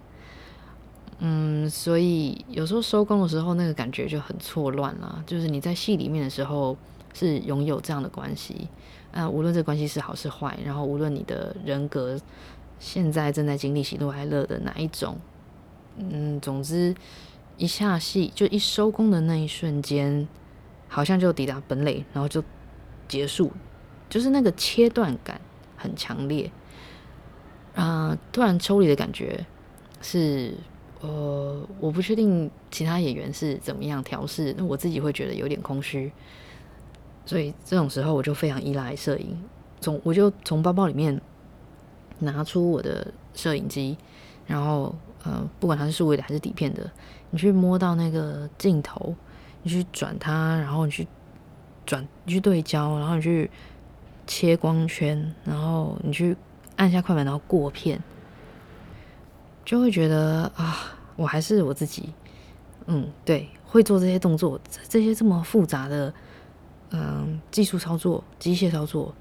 [1.19, 5.23] 嗯，所以有时候收工的时候，那个感觉就很错乱了。
[5.27, 6.75] 就是你在戏里面的时候
[7.13, 8.67] 是拥有这样的关系，
[9.11, 12.19] 啊，无论这关系是好是坏，然后无论你的人格
[12.79, 15.15] 现在正在经历喜怒哀乐的哪一种，
[15.97, 16.93] 嗯，总之
[17.57, 20.27] 一下戏就一收工的那一瞬间，
[20.89, 22.43] 好像就抵达本垒，然后就
[23.07, 23.51] 结束，
[24.09, 25.39] 就是那个切断感
[25.77, 26.51] 很强烈，
[27.75, 29.45] 啊、突然抽离的感觉
[30.01, 30.53] 是，
[31.01, 36.11] 呃，我不确定其他演员是怎么样调试，那我自己会觉得有点空虚，
[37.25, 39.37] 所以这种时候我就非常依赖摄影，
[39.81, 41.19] 从我就从包包里面
[42.19, 43.97] 拿出我的摄影机，
[44.45, 46.89] 然后呃，不管它是数位的还是底片的，
[47.31, 49.15] 你去摸到那个镜头，
[49.63, 51.07] 你去转它，然后你去
[51.85, 53.49] 转，你去对焦，然后你去
[54.27, 56.35] 切光圈，然后你去
[56.75, 58.01] 按下快门，然后过片。
[59.65, 62.09] 就会觉得啊，我还是我自己，
[62.87, 64.59] 嗯，对，会做这些动作，
[64.89, 66.13] 这些这么复杂的，
[66.91, 69.15] 嗯，技术操作、机械操作，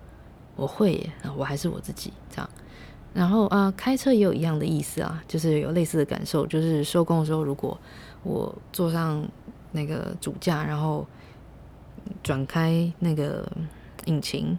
[0.57, 2.51] 我会，我还是我自己这样。
[3.15, 7.79] 然后啊，开车也有一样的意思啊，就是有类似的感受，就是收工的时候，如果
[8.25, 9.25] 我坐上
[9.71, 11.07] 那个主驾，然后
[12.21, 13.47] 转开那个
[14.07, 14.59] 引擎，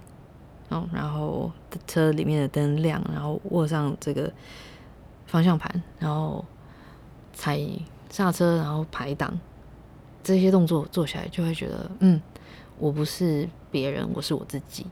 [0.93, 1.51] 然后
[1.88, 4.31] 车里面的灯亮，然后握上这个。
[5.25, 6.45] 方向盘，然后
[7.33, 7.59] 踩
[8.12, 9.36] 刹车，然后排档，
[10.21, 12.21] 这些动作做起来就会觉得，嗯，
[12.77, 14.86] 我不是别人，我是我自己，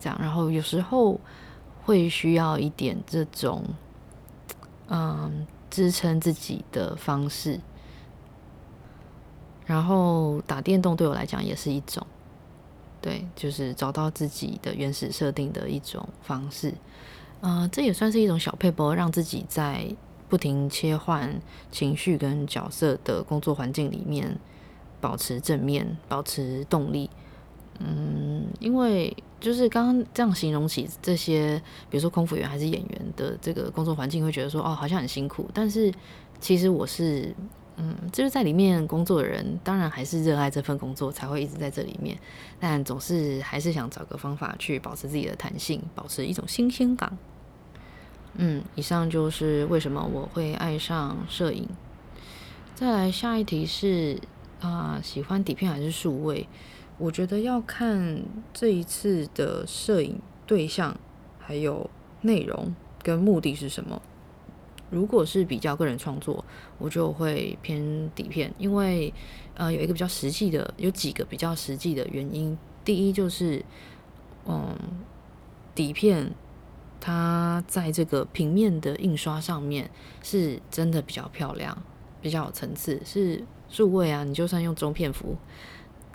[0.00, 0.18] 这样。
[0.18, 1.20] 然后有时候
[1.82, 3.62] 会需要一点这种，
[4.88, 7.60] 嗯，支撑自己的方式。
[9.66, 12.06] 然后打电动对我来讲也是一种，
[13.04, 16.72] 对，就是找到自己的原始设定的一种方式。
[17.42, 19.84] 呃，这也算是一种小撇步，让自己在
[20.30, 21.38] 不停切换
[21.70, 24.34] 情绪跟角色的工作环境里面
[25.02, 27.10] 保持正面，保持动力。
[27.78, 35.46] 嗯，因为就是刚刚这样形容起这些，比如说空服员还是演员的这个工作环境，会觉得说哦，好像很辛苦。
[35.52, 35.92] 但是
[36.40, 37.34] 其实我是，
[37.76, 42.16] 嗯，就是在里面工作的人，当然还是热爱这份工作，才会一直在这里面。
[42.60, 47.18] 但总是还是想找个方法去保持自己的弹性，保持一种新鲜感。
[48.34, 51.68] 嗯，以上就是为什么我会爱上摄影。
[52.74, 54.20] 再来下一题是
[54.60, 56.48] 啊、喜欢底片还是数位？
[56.96, 60.96] 我觉得要看这一次的摄影对象，
[61.38, 64.00] 还有内容跟目的是什么。
[64.94, 66.44] 如果是比较个人创作，
[66.78, 69.12] 我就会偏底片，因为
[69.54, 72.56] 呃有一个比较实际的，有几个比较实际的原因。
[72.84, 73.64] 第一就是
[74.46, 74.76] 嗯，
[75.74, 76.30] 底片。
[77.06, 79.90] 它在这个平面的印刷上面
[80.22, 81.76] 是真的比较漂亮，
[82.22, 82.98] 比较有层次。
[83.04, 85.36] 是数位啊，你就算用中片幅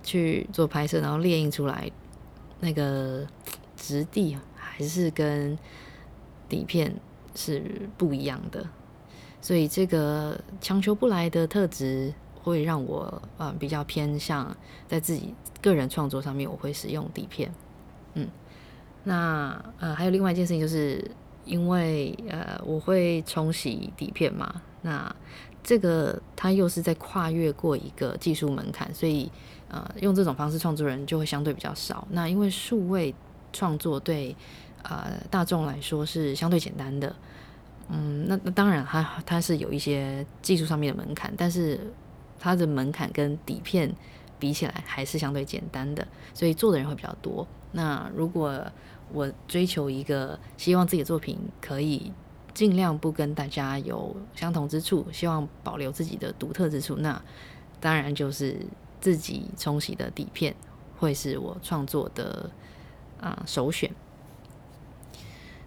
[0.02, 1.92] 去做拍摄，然后列印出来，
[2.60, 3.24] 那个
[3.78, 5.56] 质地还是跟
[6.48, 6.92] 底片
[7.40, 8.66] 是不一样的。
[9.42, 17.50] 所以这个强求不来的特质会让我啊比较偏向在自己个人创作上面，我会使用底片，
[18.16, 18.28] 嗯。
[19.06, 21.10] 那呃，还有另外一件事情，就是
[21.46, 25.16] 因为呃，我会冲洗底片嘛，那
[25.64, 29.32] 这个它又是在跨越过一个技术门槛，所以
[29.70, 32.06] 呃，用这种方式创作人就会相对比较少。
[32.12, 33.16] 那因为数位
[33.54, 34.36] 创作对
[34.84, 37.16] 呃大众来说是相对简单的，
[37.90, 41.80] 嗯，那那当然它它是有一些技术上面的门槛，但是
[42.40, 43.94] 它的门槛跟底片
[44.40, 47.46] 比起来还是相对简单的，所以做的人会比较多。
[47.72, 48.66] 那如果
[49.12, 52.12] 我追求一个希望自己的作品可以
[52.54, 57.22] 尽量不跟大家有相同之处，希望保留自己的独特之处，那
[57.80, 58.58] 当然就是
[59.02, 60.56] 自己冲洗的底片
[60.98, 62.50] 会是我创作的
[63.20, 63.90] 啊、首选。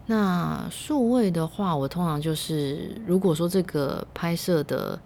[0.06, 4.98] 那数位的话，我通常就是如果说这个拍摄的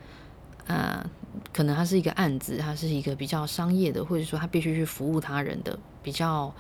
[0.67, 1.05] 呃，
[1.53, 6.53] 可能它是一个案子，它是一个比较商业的，或者说它必须去服务他人的比较。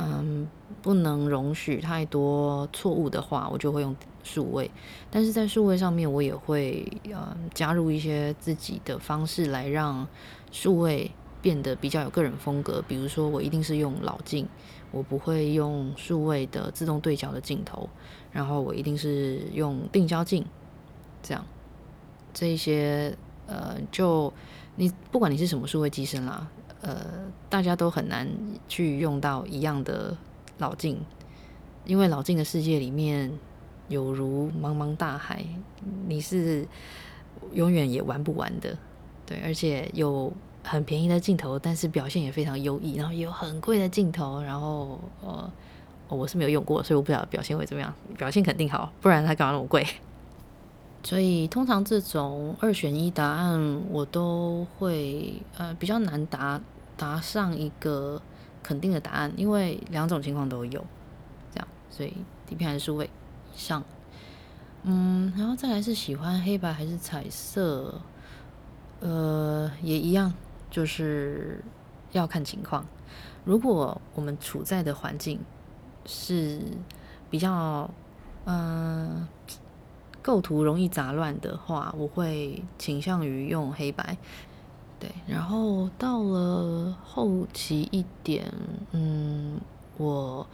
[0.00, 0.46] 嗯，
[0.80, 4.70] 不能容许太多错误的话，我就会用数位。
[5.10, 10.06] 但是在数位上面，我也会呃加入一些自己的方式来让
[10.52, 11.10] 数位
[11.42, 12.80] 变得比较有个人风格。
[12.86, 14.46] 比如说，我一定是用老镜，
[14.90, 17.88] 我不会用数位的自动对焦的镜头，
[18.32, 20.44] 然后我一定是用定焦镜，
[21.22, 21.44] 这样
[22.32, 23.16] 这一些
[23.46, 24.32] 呃，就
[24.76, 26.48] 你不管你是什么数位机身啦。
[26.80, 27.04] 呃，
[27.50, 28.28] 大家都很难
[28.68, 30.16] 去用到一样的
[30.58, 30.96] 老镜，
[31.84, 33.32] 因为老镜的世界里面
[33.88, 35.44] 有如茫茫大海，
[36.06, 36.64] 你是
[37.52, 38.78] 永远也玩不完的。
[39.26, 40.32] 对，而且有
[40.68, 45.50] 很便宜的镜头，但是表现也非常优异，然后也有很贵的镜头，然后呃，
[46.08, 47.92] 我是没有用过，所以我不晓得表现会怎么样。
[48.16, 49.86] 表现肯定好，不然它干嘛那么贵？
[51.02, 56.60] 所以通常这种二选一答案，我都会呃比较难答
[56.96, 58.20] 答上一个
[58.62, 60.84] 肯定的答案，因为两种情况都有，
[61.54, 62.12] 这样，所以
[62.46, 63.08] 底片还是数位
[63.54, 63.82] 上。
[64.82, 68.00] 嗯，然后再来是喜欢黑白还是彩色，
[69.00, 70.32] 呃，也一样，
[70.70, 71.62] 就是
[72.12, 72.86] 要看情况。
[73.44, 75.40] 如果我们处在的环境
[76.04, 76.60] 是
[77.30, 77.90] 比较，
[78.44, 79.26] 嗯、
[80.22, 84.16] 构图容易杂乱的话，我会倾向于用黑白。
[85.00, 88.52] 对，然后到了后期一点，
[88.90, 89.60] 嗯，
[89.96, 90.46] 我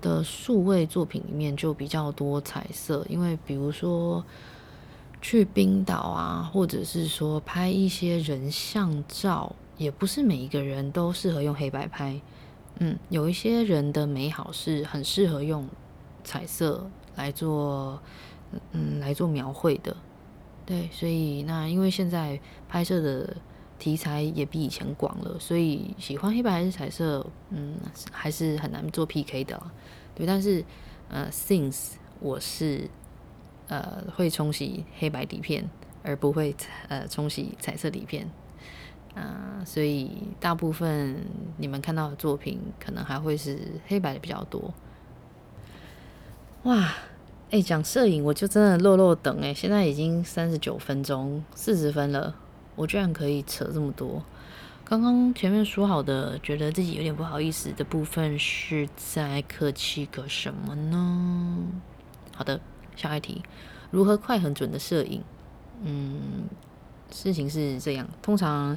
[0.00, 4.24] 的数位作品里面就比较多彩色，因为比如说
[5.26, 12.20] 去冰岛啊，或者是说拍一些人像照，也不是每一个人都适合用黑白拍，
[12.78, 15.68] 嗯，有一些人的美好是很适合用
[16.22, 18.00] 彩色来做，
[18.70, 19.96] 嗯，来做描绘的，
[20.64, 23.36] 对，所以那因为现在拍摄的
[23.80, 27.74] 题材也比以前广了，所以喜欢黑白还是彩色，嗯，
[28.12, 29.60] 还是很难做 PK 的。
[30.14, 30.64] 对，但是
[31.08, 32.88] 呃，since 我是
[33.68, 35.68] 呃会冲洗黑白底片，
[36.02, 36.54] 而不会
[36.88, 38.26] 呃冲洗彩色底片，
[39.14, 41.24] 啊、呃，所以大部分
[41.56, 44.72] 你们看到的作品可能还会是黑白的比较多。
[46.64, 46.92] 哇，
[47.50, 52.34] 哎，讲摄影我就真的落落等哎，现在已经三十九分钟，四十分了。
[52.74, 54.22] 我居然可以扯这么多！
[54.84, 61.56] 刚刚前面说好的，觉得自己有点不好意思的部分，是在客气个什么呢？
[62.34, 62.60] 好的，
[62.96, 63.42] 下一题，
[63.90, 65.22] 如何快很准的摄影？
[65.82, 66.48] 嗯，
[67.12, 68.76] 事情是这样，通常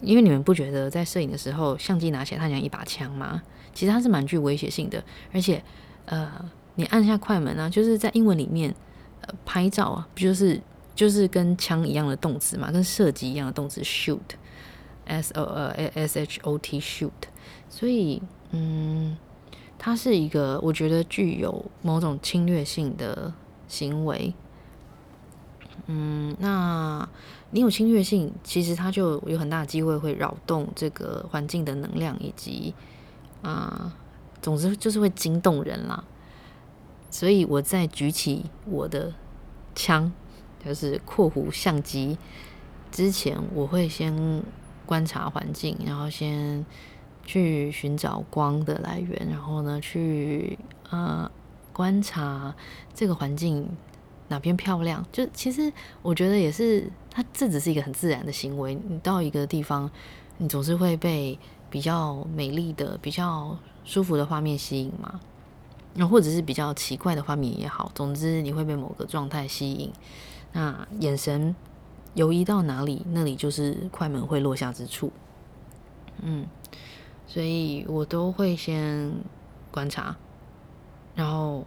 [0.00, 3.42] 因为你们不觉得在摄影的时候，相机拿起来它像一把枪吗？
[3.72, 5.62] 其实它是蛮具威胁性的，而且
[6.06, 8.74] 呃，你按下快门啊，就是在英文里面，
[9.20, 10.60] 呃，拍照啊，不就是？
[10.94, 17.12] 就是跟枪一样的动词嘛，跟射击一样的动词，shoot，s o 呃 s h o t shoot，
[17.70, 18.20] 所以
[18.50, 19.16] 嗯，
[19.78, 23.32] 它是一个我觉得具有某种侵略性的
[23.68, 24.34] 行为。
[25.86, 27.08] 嗯，那
[27.50, 32.74] 你有侵略性，其实它就有很大的机会会扰动这个环境的能量，以及
[33.42, 33.96] 啊、
[34.42, 36.04] 总之就是会惊动人啦。
[37.10, 39.14] 所以我在举起我的
[39.74, 40.12] 枪。
[40.64, 42.18] 就是括弧相机
[42.90, 44.42] 之前，我会先
[44.84, 46.66] 观察环境，然后先
[47.28, 50.58] 去寻找光的来源，然后呢，去
[50.88, 51.30] 呃
[51.74, 52.54] 观察
[52.94, 53.68] 这个环境
[54.28, 55.04] 哪边漂亮。
[55.12, 55.70] 就其实
[56.00, 58.74] 我觉得也是，它这只是一个很自然的行为。
[58.74, 59.90] 你到一个地方，
[60.38, 63.54] 你总是会被比较美丽的、比较
[63.84, 65.20] 舒服的画面吸引嘛，
[65.94, 69.92] 然后或者是比较奇怪的画面也好，总之你会被某个状态吸引。
[70.54, 71.54] 那眼神
[72.14, 75.12] 游移到哪里，那里就是快门会落下之处。
[76.22, 76.46] 嗯，
[77.28, 79.12] 所以我都会先
[79.70, 80.16] 观察，
[81.14, 81.64] 然后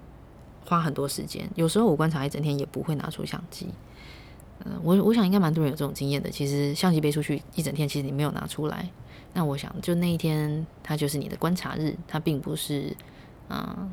[0.66, 1.49] 花很多时间。
[1.55, 3.70] 有时候我观察一整天也不会拿出相机。
[4.66, 6.30] 嗯，我我想应该蛮多人有这种经验的。
[6.30, 8.89] 其实相机背出去一整天，其实你没有拿出来。
[9.32, 12.93] 那我想就那一天，它就是你的观察日，它并不是
[13.47, 13.89] 嗯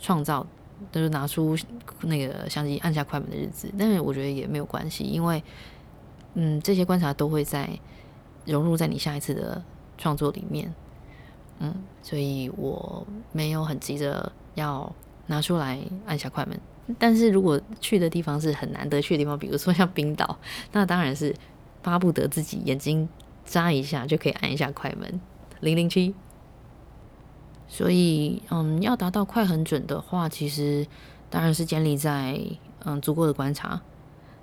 [0.00, 0.46] 创造。
[0.92, 1.58] 就是拿出
[2.02, 5.42] 那个相机按下快门的日子，但是我觉得也没有关系，因为
[6.34, 7.68] 嗯，这些观察都会在
[8.44, 9.60] 融入在你下一次的
[9.96, 10.72] 创作里面，
[11.58, 14.90] 嗯，所以我没有很急着要
[15.26, 16.58] 拿出来按下快门。
[16.98, 20.38] 但是如果去的地方是很难得去的地方，比如说像冰岛，
[20.72, 21.34] 那当然是
[21.82, 23.08] 巴不得自己眼睛
[23.44, 25.20] 眨一下就可以按一下快门。
[25.60, 26.14] 零零七。
[27.70, 30.86] 所以，嗯，要达到快很准的话，其实
[31.28, 32.40] 当然是建立在
[32.84, 33.78] 嗯足够的观察，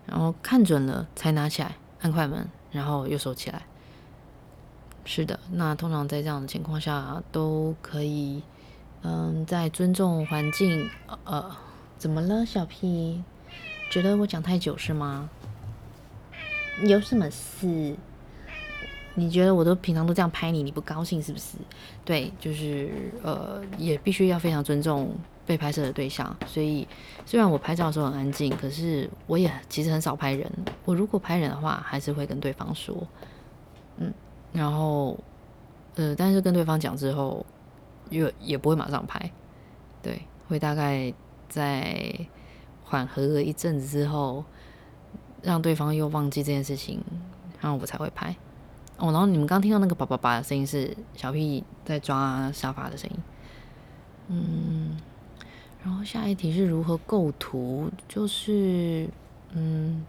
[0.05, 3.63] 然后看准了才拿起来按快门，然后又收起来。
[5.06, 8.41] 是的，那通常在这样的情况下都可以，
[9.03, 10.89] 嗯，在尊重环境。
[11.24, 11.56] 呃，
[11.97, 13.24] 怎么了，小屁？
[13.89, 15.30] 觉得我讲太久是吗？
[16.84, 17.95] 有什么事？
[19.14, 21.58] 你觉得我都平常都这样拍你，你不高兴是不是？
[22.03, 22.89] 对，就是
[23.24, 26.36] 呃，也必须要非常尊重被拍摄的对象。
[26.47, 26.86] 所以
[27.26, 30.51] 虽然我拍照的时候很安静，可是我也其实很少拍人。
[30.84, 33.08] 我如果拍人的话，还是会跟对方说，
[34.56, 35.20] 然后
[35.95, 37.45] 呃，但是跟对方讲之后，
[38.10, 39.30] 又也不会马上拍，
[40.01, 41.14] 对，会大概
[41.49, 42.14] 在
[42.84, 44.43] 缓和了一阵子之后，
[45.41, 47.03] 让对方又忘记这件事情，
[47.60, 48.36] 然后我才会拍。
[48.97, 53.18] 哦，然后你们刚听到那个叭叭叭的声音是小屁在抓沙发的声音。
[54.28, 54.97] 嗯，
[55.84, 59.10] 然后下一题是如何构图，就是
[59.51, 60.06] 嗯，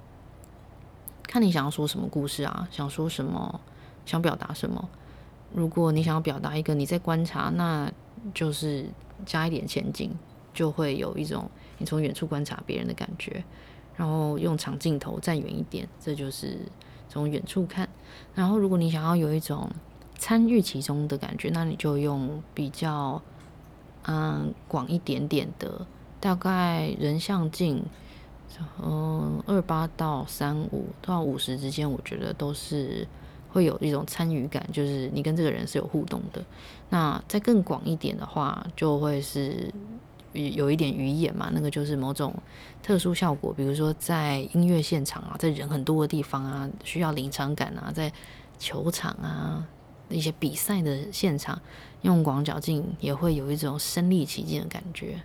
[1.24, 3.60] 看你想要说什么故事啊，想说什么，
[4.06, 4.88] 想表达什么。
[5.52, 7.92] 如果你想要表达一个你在观察，那
[8.32, 8.86] 就是
[9.26, 10.10] 加一点前景，
[10.54, 13.44] 就会有一种你从远处观察别人的感觉。
[13.96, 16.58] 然后用长镜头站远一点，这就是
[17.08, 17.88] 从远处看。
[18.34, 19.70] 然后如果你想要有一种
[20.18, 23.22] 参与其中的感觉，那你就用比较
[24.04, 25.86] 嗯广一点点的，
[26.20, 27.82] 大概人像镜，
[28.82, 33.08] 嗯二八到三五到五十之间，我觉得都是
[33.56, 36.44] 会有一种参与感，就是你跟这个人是有互动的。
[36.90, 39.72] 那再更广一点的话，就会是。
[40.32, 42.34] 有一点鱼眼嘛，那个就是某种
[42.82, 48.12] 特殊效果，比如说在音乐现场啊，在人很多的地方啊，需要临场感啊，在
[48.58, 49.66] 球场啊，
[50.10, 51.58] 一些比赛的现场，
[52.02, 55.22] 用广角镜也会有一种身临其境的感觉。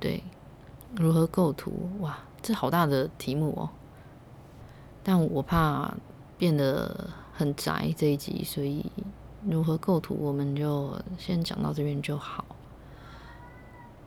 [0.00, 0.24] 对，
[0.96, 1.88] 如何构图？
[2.00, 3.70] 哇，这好大的题目哦！
[5.04, 5.94] 但我怕
[6.40, 8.84] 变得很宅这一集，所以
[9.46, 12.44] 如何构图，我们就先讲到这边就好。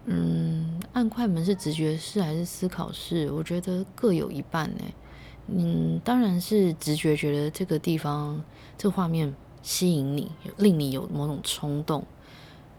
[0.06, 3.32] 嗯，按快门是直觉式还是思考式？
[3.32, 4.84] 我觉得各有一半呢。
[5.46, 8.44] 嗯，当然是直觉，觉得这个地方
[8.78, 9.32] 这个画面
[9.62, 12.04] 吸引你，令你有某种冲动，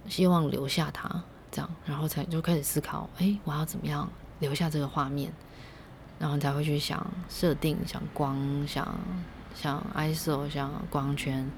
[0.09, 5.33] 希望留下它，这样，然后才就开始思考，哎，我要怎么样留下这个画面，
[6.19, 8.37] 然后才会去想设定、想光、
[8.67, 8.99] 想
[9.55, 11.51] 像 ISO、像光圈，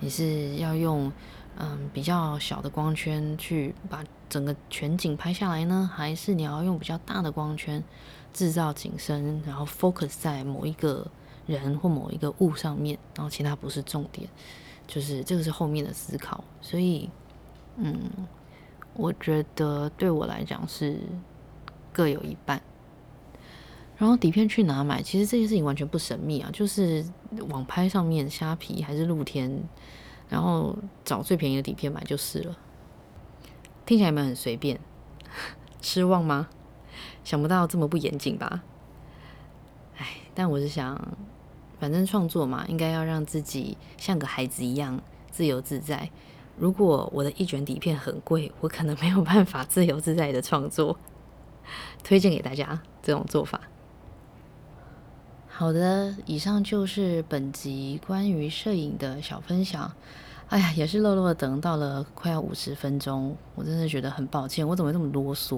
[0.00, 1.10] 你是要用。
[1.56, 7.80] 嗯，比较小的光圈去把整个全景拍下来呢，还是你要用比较大的光圈
[8.32, 11.06] 制造景深，然后 focus 在某一个
[11.46, 14.28] 人或某一个物上面，然后其他不是重点，
[14.88, 16.42] 就是这个是后面的思考。
[16.60, 17.08] 所以，
[17.76, 18.10] 嗯，
[18.94, 20.98] 我觉得对我来讲是
[21.92, 22.60] 各有一半。
[23.96, 25.02] 然后底片去哪买？
[25.02, 27.04] 其实这件事情完全不神秘啊，就是
[27.48, 29.62] 网拍上面虾皮还是露天。
[30.28, 32.56] 然后找最便宜的底片买就是了。
[33.84, 34.80] 听起来有没有很随便？
[35.82, 36.48] 失望吗？
[37.22, 38.62] 想不到这么不严谨吧？
[39.98, 41.16] 哎，但我是想，
[41.78, 46.10] 反正创作嘛，应该要让自己像个孩子一样自由自在。
[46.56, 50.98] 如果我的一卷底片很贵，我可能没有办法自由自在的创作。
[52.02, 53.60] 推荐给大家这种做法。
[55.56, 59.88] 好的，以上就是本集关于摄影的小分享。
[60.48, 65.56] 哎呀，也是落落等到了快要五十分钟，我真的觉得很抱歉，我怎么这么啰嗦？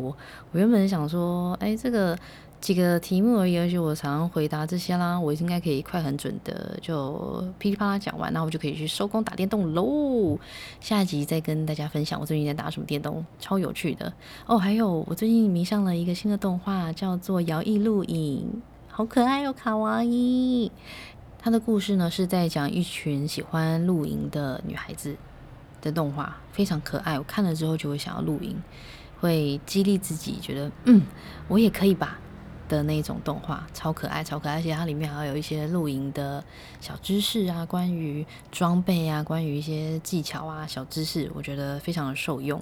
[0.53, 2.15] 我原本想说，哎，这个
[2.61, 10.39] 几个题目而已，而且我常常回答这些啦，我应该可以快很准的就噼里啪啦讲完，那我就可以去收工打电动喽。
[10.79, 14.13] 下一集再跟大家分享我最近在打什么电动，超有趣的
[14.45, 14.59] 哦。
[14.59, 18.47] 还有，我最近迷上了一个新的动画，叫做《摇曳录影》。
[18.97, 20.73] 好可爱哦，卡哇伊！
[21.39, 25.15] 他的故事呢，是在讲一群喜欢露营的女孩子
[25.83, 27.19] 的动画，非常可爱。
[27.19, 28.57] 我看了之后就会想要露营，
[29.21, 31.03] 会激励自己，觉得嗯，
[31.47, 32.19] 我也可以吧
[32.71, 34.55] 的那种动画，超可爱，超可爱。
[34.55, 36.43] 而且它里面还有一些露营的
[36.81, 42.59] 小知识啊，关于装备啊，关于一些技巧啊，小知识，我觉得非常的受用。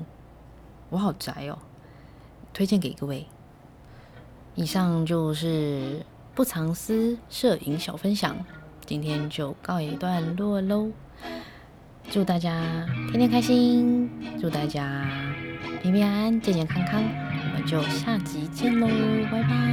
[0.91, 1.57] 我好宅哦，
[2.53, 3.24] 推荐给各位。
[4.57, 6.05] 以上就是。
[6.35, 8.37] 不藏私摄影小分享，
[8.85, 10.91] 今天就告一段落喽。
[12.11, 14.11] 祝大家天天开心，
[14.41, 15.09] 祝大家
[15.80, 17.03] 平平安安、健健康康。
[17.03, 18.89] 我们就下集见喽，
[19.30, 19.64] 拜拜。